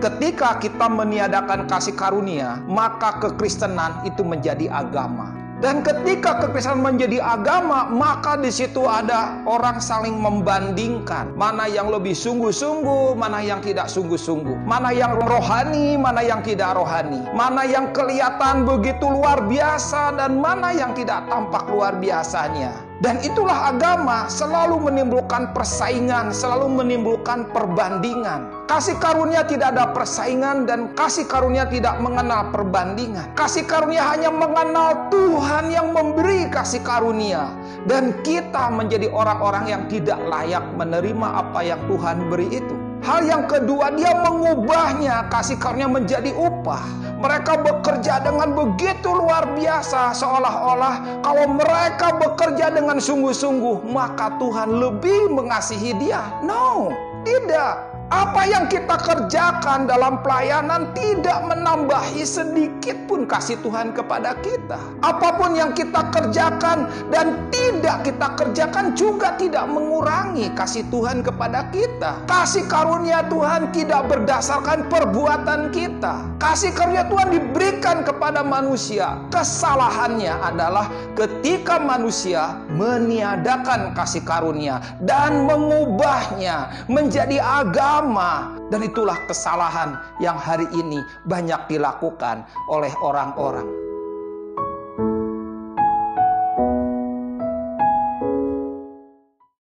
Ketika 0.00 0.56
kita 0.56 0.88
meniadakan 0.88 1.68
kasih 1.68 1.92
karunia, 1.92 2.56
maka 2.64 3.20
kekristenan 3.20 4.00
itu 4.08 4.24
menjadi 4.24 4.72
agama. 4.72 5.36
Dan 5.60 5.84
ketika 5.84 6.40
kekristenan 6.40 6.80
menjadi 6.80 7.20
agama, 7.20 7.84
maka 7.84 8.40
di 8.40 8.48
situ 8.48 8.88
ada 8.88 9.44
orang 9.44 9.76
saling 9.76 10.16
membandingkan 10.16 11.36
mana 11.36 11.68
yang 11.68 11.92
lebih 11.92 12.16
sungguh-sungguh, 12.16 13.12
mana 13.12 13.44
yang 13.44 13.60
tidak 13.60 13.92
sungguh-sungguh, 13.92 14.64
mana 14.64 14.88
yang 14.88 15.20
rohani, 15.20 16.00
mana 16.00 16.24
yang 16.24 16.40
tidak 16.40 16.80
rohani, 16.80 17.20
mana 17.36 17.68
yang 17.68 17.92
kelihatan 17.92 18.64
begitu 18.64 19.04
luar 19.04 19.44
biasa 19.52 20.16
dan 20.16 20.40
mana 20.40 20.72
yang 20.72 20.96
tidak 20.96 21.28
tampak 21.28 21.68
luar 21.68 21.92
biasanya. 22.00 22.89
Dan 23.00 23.16
itulah 23.24 23.72
agama 23.72 24.28
selalu 24.28 24.76
menimbulkan 24.76 25.56
persaingan, 25.56 26.36
selalu 26.36 26.68
menimbulkan 26.68 27.48
perbandingan. 27.48 28.68
Kasih 28.68 29.00
karunia 29.00 29.40
tidak 29.40 29.72
ada 29.72 29.88
persaingan 29.96 30.68
dan 30.68 30.92
kasih 30.92 31.24
karunia 31.24 31.64
tidak 31.64 31.96
mengenal 32.04 32.52
perbandingan. 32.52 33.32
Kasih 33.32 33.64
karunia 33.64 34.04
hanya 34.04 34.28
mengenal 34.28 35.08
Tuhan 35.08 35.72
yang 35.72 35.96
memberi 35.96 36.52
kasih 36.52 36.84
karunia. 36.84 37.48
Dan 37.88 38.20
kita 38.20 38.68
menjadi 38.68 39.08
orang-orang 39.08 39.64
yang 39.72 39.82
tidak 39.88 40.20
layak 40.28 40.62
menerima 40.76 41.28
apa 41.40 41.64
yang 41.64 41.80
Tuhan 41.88 42.28
beri 42.28 42.52
itu. 42.52 42.89
Hal 43.00 43.24
yang 43.24 43.48
kedua, 43.48 43.92
dia 43.96 44.12
mengubahnya 44.12 45.28
kasih 45.32 45.56
karunia 45.56 45.88
menjadi 45.88 46.30
upah. 46.36 46.84
Mereka 47.20 47.60
bekerja 47.60 48.20
dengan 48.24 48.56
begitu 48.56 49.12
luar 49.12 49.44
biasa, 49.52 50.16
seolah-olah 50.16 51.20
kalau 51.20 51.52
mereka 51.52 52.16
bekerja 52.16 52.72
dengan 52.72 52.96
sungguh-sungguh, 52.96 53.84
maka 53.92 54.36
Tuhan 54.40 54.80
lebih 54.80 55.32
mengasihi 55.32 55.96
dia. 56.00 56.24
No, 56.40 56.92
tidak. 57.24 57.89
Apa 58.10 58.42
yang 58.42 58.66
kita 58.66 58.98
kerjakan 58.98 59.86
dalam 59.86 60.18
pelayanan 60.26 60.90
tidak 60.98 61.46
menambahi 61.46 62.26
sedikit 62.26 62.98
pun 63.06 63.22
kasih 63.22 63.54
Tuhan 63.62 63.94
kepada 63.94 64.34
kita. 64.42 64.82
Apa 64.98 65.38
pun 65.38 65.54
yang 65.54 65.70
kita 65.70 66.10
kerjakan 66.10 66.90
dan 67.14 67.46
tidak 67.54 68.02
kita 68.02 68.34
kerjakan 68.34 68.98
juga 68.98 69.38
tidak 69.38 69.62
mengurangi 69.70 70.50
kasih 70.58 70.82
Tuhan 70.90 71.22
kepada 71.22 71.70
kita. 71.70 72.26
Kasih 72.26 72.66
karunia 72.66 73.22
Tuhan 73.30 73.70
tidak 73.70 74.02
berdasarkan 74.10 74.90
perbuatan 74.90 75.70
kita. 75.70 76.34
Kasih 76.42 76.74
karunia 76.74 77.06
Tuhan 77.06 77.30
diberikan 77.30 78.02
kepada 78.02 78.19
manusia. 78.44 79.18
Kesalahannya 79.32 80.32
adalah 80.40 80.88
ketika 81.16 81.80
manusia 81.80 82.56
meniadakan 82.72 83.92
kasih 83.96 84.22
karunia 84.24 84.80
dan 85.04 85.44
mengubahnya 85.44 86.70
menjadi 86.86 87.40
agama 87.40 88.54
dan 88.70 88.86
itulah 88.86 89.16
kesalahan 89.26 89.98
yang 90.22 90.38
hari 90.38 90.68
ini 90.76 91.02
banyak 91.26 91.58
dilakukan 91.66 92.46
oleh 92.70 92.92
orang-orang. 93.02 93.89